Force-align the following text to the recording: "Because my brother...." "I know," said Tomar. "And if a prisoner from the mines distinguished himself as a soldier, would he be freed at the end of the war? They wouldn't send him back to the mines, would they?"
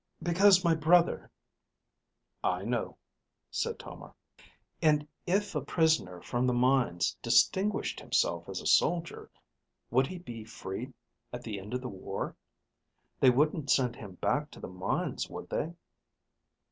"Because 0.23 0.63
my 0.65 0.73
brother...." 0.73 1.29
"I 2.43 2.63
know," 2.65 2.97
said 3.51 3.77
Tomar. 3.77 4.15
"And 4.81 5.07
if 5.27 5.53
a 5.53 5.61
prisoner 5.61 6.19
from 6.23 6.47
the 6.47 6.55
mines 6.55 7.15
distinguished 7.21 7.99
himself 7.99 8.49
as 8.49 8.61
a 8.61 8.65
soldier, 8.65 9.29
would 9.91 10.07
he 10.07 10.17
be 10.17 10.43
freed 10.43 10.91
at 11.31 11.43
the 11.43 11.59
end 11.59 11.75
of 11.75 11.81
the 11.81 11.87
war? 11.87 12.35
They 13.19 13.29
wouldn't 13.29 13.69
send 13.69 13.95
him 13.95 14.13
back 14.15 14.49
to 14.49 14.59
the 14.59 14.67
mines, 14.67 15.29
would 15.29 15.51
they?" 15.51 15.71